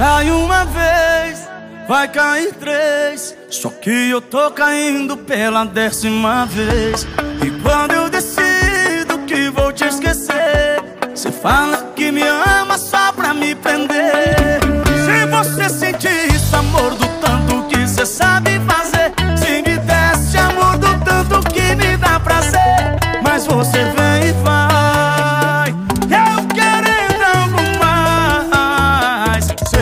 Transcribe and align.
Cai 0.00 0.30
uma 0.30 0.64
vez, 0.64 1.46
vai 1.86 2.08
cair 2.08 2.54
três. 2.54 3.36
Só 3.50 3.68
que 3.68 4.08
eu 4.08 4.22
tô 4.22 4.50
caindo 4.50 5.14
pela 5.14 5.66
décima 5.66 6.46
vez. 6.46 7.06
E 7.44 7.50
quando 7.60 7.92
eu 7.92 8.08
decido 8.08 9.18
que 9.26 9.50
vou 9.50 9.70
te 9.70 9.84
esquecer, 9.84 10.82
você 11.14 11.30
fala 11.30 11.92
que 11.94 12.10
me 12.10 12.22
ama 12.22 12.78
só 12.78 13.12
pra 13.12 13.34
me 13.34 13.54
prender. 13.54 14.60
Se 15.04 15.26
você 15.26 15.68
sentir 15.68 16.34
esse 16.34 16.56
amor 16.56 16.94
do 16.94 17.06
tanto 17.20 17.68
que 17.68 17.86
você 17.86 18.06
sabe 18.06 18.58
fazer, 18.60 19.12
se 19.36 19.60
me 19.60 19.76
desse 19.80 20.38
amor 20.38 20.78
do 20.78 21.04
tanto 21.04 21.46
que 21.52 21.76
me 21.76 21.98
dá 21.98 22.18
prazer, 22.18 22.96
mas 23.22 23.46
você 23.46 23.84
vem 23.84 23.99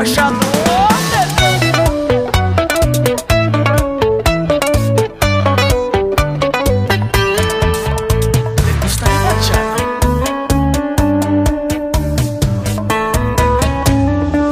embaixador 0.00 0.40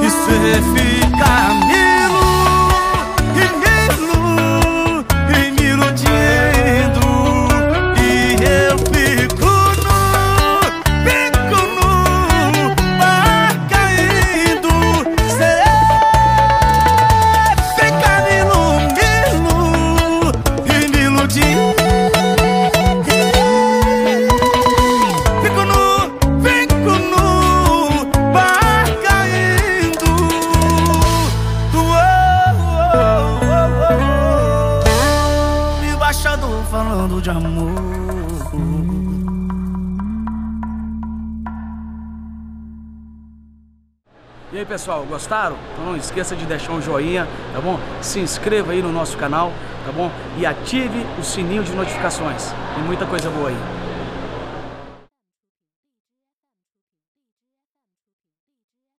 E 0.02 0.10
cê 0.10 0.60
fica 0.74 1.77
de 37.20 37.30
amor. 37.30 37.72
E 44.50 44.58
aí 44.58 44.64
pessoal, 44.64 45.04
gostaram? 45.04 45.56
Então 45.72 45.84
não 45.84 45.96
esqueça 45.96 46.34
de 46.34 46.46
deixar 46.46 46.72
um 46.72 46.80
joinha, 46.80 47.28
tá 47.52 47.60
bom? 47.60 47.78
Se 48.00 48.18
inscreva 48.18 48.72
aí 48.72 48.82
no 48.82 48.90
nosso 48.90 49.16
canal, 49.16 49.52
tá 49.84 49.92
bom? 49.92 50.10
E 50.38 50.46
ative 50.46 51.06
o 51.18 51.22
sininho 51.22 51.62
de 51.62 51.72
notificações. 51.72 52.52
Tem 52.74 52.82
muita 52.84 53.04
coisa 53.04 53.28
boa 53.30 53.50
aí. 53.50 53.77